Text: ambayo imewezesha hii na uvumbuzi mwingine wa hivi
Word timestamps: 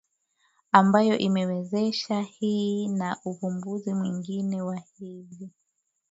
ambayo 0.71 1.17
imewezesha 1.17 2.21
hii 2.21 2.87
na 2.87 3.17
uvumbuzi 3.25 3.93
mwingine 3.93 4.61
wa 4.61 4.77
hivi 4.97 5.49